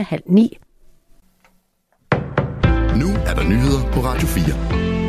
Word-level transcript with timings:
halv 0.00 0.22
ni. 0.26 0.58
Nu 2.96 3.08
er 3.26 3.34
der 3.34 3.44
nyheder 3.48 3.92
på 3.92 4.00
Radio 4.00 4.26
4. 4.26 5.01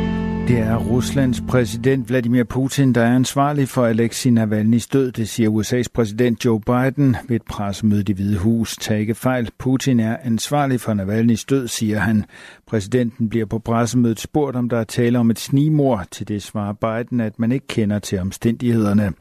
Det 0.48 0.58
er 0.58 0.76
Ruslands 0.76 1.40
præsident 1.40 2.08
Vladimir 2.08 2.44
Putin, 2.44 2.92
der 2.92 3.02
er 3.02 3.14
ansvarlig 3.14 3.68
for 3.68 3.86
Alexei 3.86 4.32
Navalny's 4.32 4.88
død, 4.92 5.12
det 5.12 5.28
siger 5.28 5.50
USA's 5.50 5.86
præsident 5.94 6.44
Joe 6.44 6.60
Biden 6.60 7.16
ved 7.28 7.36
et 7.36 7.42
pressemøde 7.42 8.04
i 8.08 8.12
Hvide 8.12 8.38
Hus. 8.38 8.76
Tag 8.76 9.00
ikke 9.00 9.14
fejl, 9.14 9.50
Putin 9.58 10.00
er 10.00 10.16
ansvarlig 10.22 10.80
for 10.80 10.94
Navalny's 10.94 11.44
død, 11.48 11.68
siger 11.68 11.98
han. 11.98 12.24
Præsidenten 12.66 13.28
bliver 13.28 13.46
på 13.46 13.58
pressemødet 13.58 14.20
spurgt, 14.20 14.56
om 14.56 14.68
der 14.68 14.78
er 14.78 14.84
tale 14.84 15.18
om 15.18 15.30
et 15.30 15.38
snimor. 15.38 16.04
Til 16.10 16.28
det 16.28 16.42
svarer 16.42 16.72
Biden, 16.72 17.20
at 17.20 17.38
man 17.38 17.52
ikke 17.52 17.66
kender 17.66 17.98
til 17.98 18.18
omstændighederne. 18.18 19.12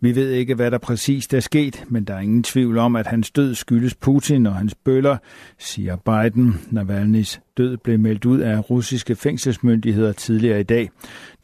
Vi 0.00 0.14
ved 0.14 0.30
ikke, 0.30 0.54
hvad 0.54 0.70
der 0.70 0.78
præcist 0.78 1.34
er 1.34 1.40
sket, 1.40 1.84
men 1.88 2.04
der 2.04 2.14
er 2.14 2.20
ingen 2.20 2.42
tvivl 2.42 2.78
om, 2.78 2.96
at 2.96 3.06
hans 3.06 3.30
død 3.30 3.54
skyldes 3.54 3.94
Putin 3.94 4.46
og 4.46 4.54
hans 4.54 4.74
bøller, 4.74 5.16
siger 5.58 5.96
Biden. 5.96 6.60
Navalny's 6.72 7.43
død 7.58 7.76
blev 7.76 7.98
meldt 7.98 8.24
ud 8.24 8.40
af 8.40 8.70
russiske 8.70 9.16
fængselsmyndigheder 9.16 10.12
tidligere 10.12 10.60
i 10.60 10.62
dag. 10.62 10.90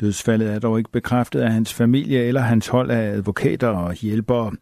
Dødsfaldet 0.01 0.51
er 0.55 0.59
dog 0.59 0.79
ikke 0.79 0.91
bekræftet 0.93 1.41
af 1.41 1.53
hans 1.53 1.75
familie 1.75 2.25
eller 2.25 2.41
hans 2.41 2.69
hold 2.69 2.91
af 2.91 3.11
advokater 3.13 3.69
og 3.69 3.95
hjælpere. 3.95 4.53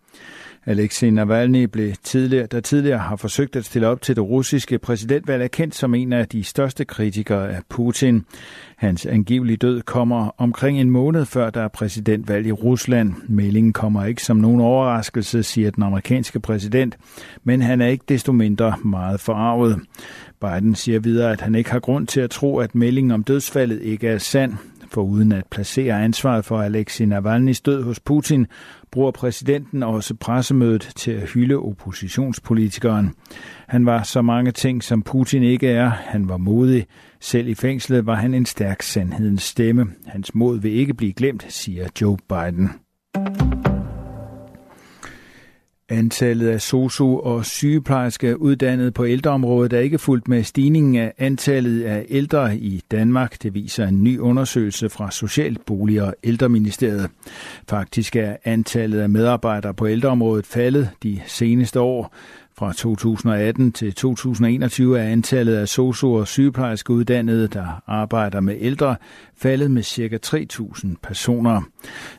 Alexei 0.69 1.11
Navalny 1.11 1.65
blev 1.65 1.93
tidligere, 2.03 2.47
der 2.47 2.61
tidligere 2.61 2.99
har 2.99 3.17
forsøgt 3.17 3.57
at 3.57 3.65
stille 3.65 3.87
op 3.87 4.03
til 4.03 4.17
det 4.17 4.25
russiske 4.25 4.79
præsidentvalg, 4.79 5.43
er 5.43 5.49
kendt 5.49 5.75
som 5.75 5.95
en 5.95 6.13
af 6.13 6.29
de 6.29 6.45
største 6.45 6.85
kritikere 6.85 7.51
af 7.51 7.61
Putin. 7.69 8.25
Hans 8.77 9.07
angivelige 9.07 9.57
død 9.57 9.83
kommer 9.83 10.31
omkring 10.39 10.81
en 10.81 10.91
måned 10.91 11.25
før 11.25 11.51
der 11.51 11.63
er 11.63 11.69
præsidentvalg 11.69 12.47
i 12.47 12.53
Rusland. 12.53 13.15
Meldingen 13.29 13.73
kommer 13.73 14.05
ikke 14.05 14.23
som 14.23 14.37
nogen 14.37 14.61
overraskelse, 14.61 15.43
siger 15.43 15.71
den 15.71 15.83
amerikanske 15.83 16.41
præsident, 16.41 16.99
men 17.45 17.63
han 17.63 17.80
er 17.80 17.87
ikke 17.87 18.05
desto 18.09 18.33
mindre 18.33 18.75
meget 18.85 19.21
forarvet. 19.21 19.80
Biden 20.41 20.75
siger 20.75 21.01
videre, 21.01 21.33
at 21.33 21.41
han 21.41 21.55
ikke 21.55 21.71
har 21.71 21.80
grund 21.80 22.07
til 22.07 22.21
at 22.21 22.30
tro, 22.30 22.59
at 22.59 22.75
meldingen 22.75 23.10
om 23.10 23.25
dødsfaldet 23.25 23.82
ikke 23.82 24.09
er 24.09 24.19
sand. 24.19 24.55
For 24.91 25.03
uden 25.03 25.33
at 25.33 25.47
placere 25.51 26.05
ansvaret 26.05 26.45
for 26.45 26.61
Alexei 26.61 27.07
Navalny's 27.07 27.61
død 27.65 27.83
hos 27.83 28.01
Putin, 28.01 28.47
bruger 28.91 29.11
præsidenten 29.11 29.83
også 29.83 30.15
pressemødet 30.15 30.93
til 30.97 31.11
at 31.11 31.31
hylde 31.31 31.57
oppositionspolitikeren. 31.57 33.15
Han 33.69 33.87
var 33.87 34.03
så 34.03 34.23
mange 34.23 34.51
ting, 34.51 34.83
som 34.83 35.03
Putin 35.03 35.43
ikke 35.43 35.69
er. 35.69 35.89
Han 35.89 36.29
var 36.29 36.37
modig. 36.37 36.87
Selv 37.21 37.49
i 37.49 37.55
fængslet 37.55 38.07
var 38.07 38.15
han 38.15 38.35
en 38.35 38.47
stærk 38.47 38.83
sandhedens 38.83 39.43
stemme. 39.43 39.87
Hans 40.07 40.35
mod 40.35 40.61
vil 40.61 40.73
ikke 40.73 40.95
blive 40.95 41.13
glemt, 41.13 41.47
siger 41.49 41.89
Joe 42.01 42.16
Biden. 42.29 42.71
Antallet 45.91 46.49
af 46.49 46.61
sosu- 46.61 47.21
og 47.27 47.45
sygeplejerske 47.47 48.41
uddannet 48.41 48.95
på 48.95 49.07
ældreområdet 49.07 49.73
er 49.73 49.79
ikke 49.79 49.99
fuldt 49.99 50.29
med 50.29 50.43
stigningen 50.43 50.97
af 50.97 51.13
antallet 51.19 51.85
af 51.85 52.07
ældre 52.09 52.57
i 52.57 52.83
Danmark. 52.91 53.43
Det 53.43 53.55
viser 53.55 53.87
en 53.87 54.05
ny 54.05 54.19
undersøgelse 54.19 54.89
fra 54.89 55.11
Social-, 55.11 55.57
Bolig- 55.66 56.03
og 56.03 56.15
Ældreministeriet. 56.25 57.11
Faktisk 57.69 58.16
er 58.16 58.37
antallet 58.45 59.01
af 59.01 59.09
medarbejdere 59.09 59.75
på 59.75 59.89
ældreområdet 59.89 60.47
faldet 60.47 60.91
de 61.03 61.21
seneste 61.27 61.81
år. 61.81 62.15
Fra 62.59 62.73
2018 62.73 63.73
til 63.73 63.95
2021 63.95 65.00
er 65.00 65.04
antallet 65.04 65.56
af 65.56 65.69
sosu- 65.69 66.06
og 66.06 66.28
sygeplejerske 66.28 66.92
uddannede, 66.92 67.48
der 67.48 67.82
arbejder 67.87 68.41
med 68.41 68.56
ældre, 68.60 68.97
faldet 69.37 69.70
med 69.70 69.82
ca. 69.82 70.19
3.000 70.26 70.88
personer. 71.03 71.62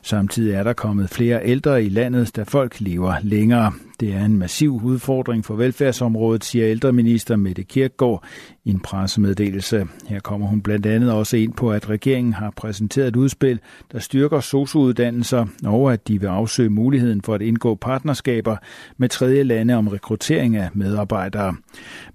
Samtidig 0.02 0.54
er 0.54 0.62
der 0.62 0.72
kommet 0.72 1.10
flere 1.10 1.40
ældre 1.44 1.84
i 1.84 1.88
landet, 1.88 2.36
da 2.36 2.42
folk 2.42 2.80
lever 2.80 3.14
længere. 3.22 3.72
Det 4.00 4.14
er 4.14 4.24
en 4.24 4.38
massiv 4.38 4.80
udfordring 4.84 5.44
for 5.44 5.54
velfærdsområdet, 5.54 6.44
siger 6.44 6.66
ældreminister 6.66 7.36
Mette 7.36 7.62
Kirkgaard 7.62 8.24
i 8.64 8.70
en 8.70 8.80
pressemeddelelse. 8.80 9.86
Her 10.08 10.20
kommer 10.20 10.46
hun 10.46 10.62
blandt 10.62 10.86
andet 10.86 11.12
også 11.12 11.36
ind 11.36 11.52
på, 11.52 11.72
at 11.72 11.90
regeringen 11.90 12.32
har 12.32 12.52
præsenteret 12.56 13.08
et 13.08 13.16
udspil, 13.16 13.60
der 13.92 13.98
styrker 13.98 14.40
sociouddannelser, 14.40 15.46
og 15.64 15.92
at 15.92 16.08
de 16.08 16.20
vil 16.20 16.26
afsøge 16.26 16.70
muligheden 16.70 17.22
for 17.22 17.34
at 17.34 17.42
indgå 17.42 17.74
partnerskaber 17.74 18.56
med 18.96 19.08
tredje 19.08 19.42
lande 19.42 19.74
om 19.74 19.88
rekruttering 19.88 20.56
af 20.56 20.68
medarbejdere. 20.72 21.54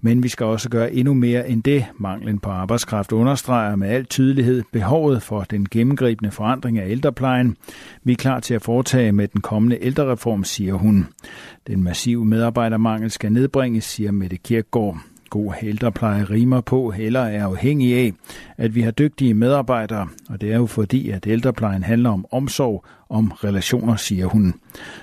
Men 0.00 0.22
vi 0.22 0.28
skal 0.28 0.46
også 0.46 0.68
gøre 0.68 0.92
endnu 0.92 1.14
mere 1.14 1.48
end 1.48 1.62
det. 1.62 1.84
Manglen 1.98 2.38
på 2.38 2.50
arbejdskraft 2.50 3.12
understreger 3.12 3.76
med 3.76 3.88
al 3.88 4.04
tydelighed 4.04 4.62
behovet 4.72 5.22
for 5.22 5.40
den 5.40 5.66
gennemgribende 5.70 6.30
forandring 6.30 6.78
af 6.78 6.90
ældreplejen. 6.90 7.56
Vi 8.04 8.12
er 8.12 8.16
klar 8.16 8.40
til 8.40 8.54
at 8.54 8.62
foretage 8.62 9.12
med 9.12 9.28
den 9.28 9.40
kommende 9.40 9.78
ældrereform, 9.80 10.44
siger 10.44 10.74
hun. 10.74 11.06
Den 11.76 11.84
massive 11.84 12.24
medarbejdermangel 12.24 13.10
skal 13.10 13.32
nedbringes, 13.32 13.84
siger 13.84 14.12
Mette 14.12 14.36
Kirkgaard. 14.36 14.98
God 15.30 15.54
ældrepleje 15.62 16.24
rimer 16.24 16.60
på 16.60 16.94
eller 16.98 17.20
er 17.20 17.44
afhængig 17.44 17.94
af, 17.94 18.12
at 18.56 18.74
vi 18.74 18.80
har 18.80 18.90
dygtige 18.90 19.34
medarbejdere, 19.34 20.08
og 20.28 20.40
det 20.40 20.52
er 20.52 20.56
jo 20.56 20.66
fordi, 20.66 21.10
at 21.10 21.26
ældreplejen 21.26 21.82
handler 21.82 22.10
om 22.10 22.26
omsorg, 22.30 22.84
om 23.08 23.32
relationer, 23.44 23.96
siger 23.96 24.26
hun. 24.26 24.54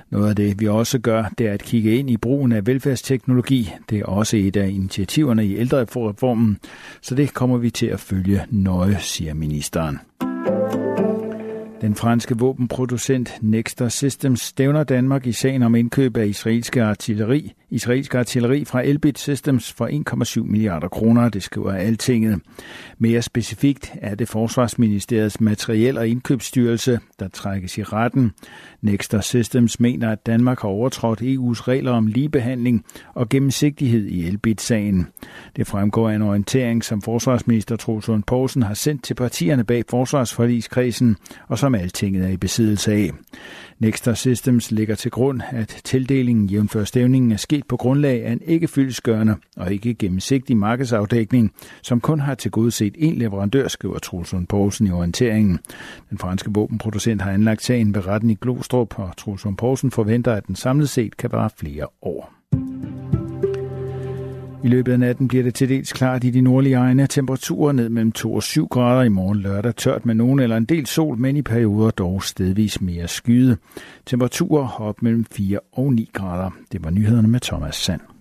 Noget 0.09 0.29
af 0.29 0.35
det, 0.35 0.59
vi 0.59 0.67
også 0.67 0.99
gør, 0.99 1.23
det 1.37 1.47
er 1.47 1.53
at 1.53 1.63
kigge 1.63 1.95
ind 1.95 2.09
i 2.09 2.17
brugen 2.17 2.51
af 2.51 2.67
velfærdsteknologi. 2.67 3.71
Det 3.89 3.99
er 3.99 4.05
også 4.05 4.37
et 4.37 4.57
af 4.57 4.69
initiativerne 4.69 5.45
i 5.45 5.57
ældrereformen, 5.57 6.57
så 7.01 7.15
det 7.15 7.33
kommer 7.33 7.57
vi 7.57 7.69
til 7.69 7.85
at 7.85 7.99
følge 7.99 8.41
nøje, 8.49 8.97
siger 8.99 9.33
ministeren. 9.33 9.99
Den 11.83 11.95
franske 11.95 12.37
våbenproducent 12.37 13.37
Nexter 13.41 13.89
Systems 13.89 14.41
stævner 14.41 14.83
Danmark 14.83 15.27
i 15.27 15.31
sagen 15.31 15.63
om 15.63 15.75
indkøb 15.75 16.17
af 16.17 16.25
israelske 16.25 16.83
artilleri, 16.83 17.53
israelsk 17.69 18.15
artilleri 18.15 18.65
fra 18.65 18.81
Elbit 18.81 19.19
Systems 19.19 19.73
for 19.73 19.87
1,7 20.41 20.51
milliarder 20.51 20.87
kroner, 20.87 21.29
det 21.29 21.43
skriver 21.43 21.71
Altinget. 21.71 22.39
Mere 22.97 23.21
specifikt 23.21 23.93
er 24.01 24.15
det 24.15 24.29
Forsvarsministeriets 24.29 25.41
materiel- 25.41 25.97
og 25.97 26.07
indkøbsstyrelse, 26.07 26.99
der 27.19 27.27
trækkes 27.27 27.77
i 27.77 27.83
retten. 27.83 28.31
Nexter 28.81 29.21
Systems 29.21 29.79
mener, 29.79 30.11
at 30.11 30.25
Danmark 30.25 30.61
har 30.61 30.69
overtrådt 30.69 31.21
EU's 31.21 31.67
regler 31.67 31.91
om 31.91 32.07
ligebehandling 32.07 32.85
og 33.13 33.29
gennemsigtighed 33.29 34.05
i 34.05 34.27
Elbit-sagen. 34.27 35.07
Det 35.55 35.67
fremgår 35.67 36.09
af 36.09 36.15
en 36.15 36.21
orientering, 36.21 36.83
som 36.83 37.01
forsvarsminister 37.01 37.75
Troels 37.75 38.07
Lund 38.07 38.23
Poulsen 38.23 38.63
har 38.63 38.73
sendt 38.73 39.03
til 39.03 39.13
partierne 39.13 39.63
bag 39.63 39.83
forsvarsforligskredsen, 39.89 41.15
og 41.47 41.59
som 41.59 41.75
altinget 41.75 42.25
er 42.25 42.29
i 42.29 42.37
besiddelse 42.37 42.91
af. 42.93 43.11
Nexter 43.79 44.13
Systems 44.13 44.71
lægger 44.71 44.95
til 44.95 45.11
grund, 45.11 45.41
at 45.51 45.81
tildelingen 45.83 46.45
jævnfør 46.45 46.83
stævningen 46.83 47.31
er 47.31 47.37
sket 47.37 47.67
på 47.67 47.77
grundlag 47.77 48.25
af 48.25 48.31
en 48.31 48.41
ikke 48.45 48.67
fyldesgørende 48.67 49.35
og 49.57 49.73
ikke 49.73 49.93
gennemsigtig 49.93 50.57
markedsafdækning, 50.57 51.53
som 51.81 52.01
kun 52.01 52.19
har 52.19 52.35
tilgodeset 52.35 52.95
én 52.97 53.19
leverandør, 53.19 53.67
skriver 53.67 53.99
Troels 53.99 54.33
Lund 54.33 54.47
Poulsen 54.47 54.87
i 54.87 54.91
orienteringen. 54.91 55.59
Den 56.09 56.17
franske 56.17 56.51
våbenproducent 56.53 57.21
har 57.21 57.31
anlagt 57.31 57.63
sagen 57.63 57.95
ved 57.95 58.07
retten 58.07 58.29
i 58.29 58.37
Glostrup, 58.41 58.99
og 58.99 59.17
Troels 59.17 59.43
Lund 59.43 59.57
Poulsen 59.57 59.91
forventer, 59.91 60.33
at 60.33 60.47
den 60.47 60.55
samlet 60.55 60.89
set 60.89 61.17
kan 61.17 61.31
vare 61.31 61.49
flere 61.57 61.87
år. 62.01 62.42
I 64.63 64.67
løbet 64.67 64.91
af 64.91 64.99
natten 64.99 65.27
bliver 65.27 65.43
det 65.43 65.55
til 65.55 65.69
dels 65.69 65.93
klart 65.93 66.23
i 66.23 66.29
de 66.29 66.41
nordlige 66.41 66.75
egne. 66.75 67.07
Temperaturer 67.07 67.71
ned 67.71 67.89
mellem 67.89 68.11
2 68.11 68.33
og 68.33 68.43
7 68.43 68.67
grader 68.67 69.03
i 69.03 69.09
morgen 69.09 69.39
lørdag. 69.39 69.75
Tørt 69.75 70.05
med 70.05 70.15
nogen 70.15 70.39
eller 70.39 70.57
en 70.57 70.65
del 70.65 70.85
sol, 70.85 71.17
men 71.17 71.37
i 71.37 71.41
perioder 71.41 71.91
dog 71.91 72.23
stedvis 72.23 72.81
mere 72.81 73.07
skyde. 73.07 73.57
Temperaturer 74.05 74.81
op 74.81 75.01
mellem 75.01 75.25
4 75.31 75.59
og 75.73 75.93
9 75.93 76.09
grader. 76.13 76.49
Det 76.71 76.83
var 76.83 76.89
nyhederne 76.89 77.27
med 77.27 77.39
Thomas 77.39 77.75
Sand. 77.75 78.12